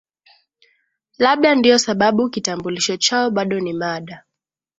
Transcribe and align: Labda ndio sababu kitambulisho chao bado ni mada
Labda 1.17 1.55
ndio 1.55 1.79
sababu 1.79 2.29
kitambulisho 2.29 2.97
chao 2.97 3.31
bado 3.31 3.59
ni 3.59 3.73
mada 3.73 4.23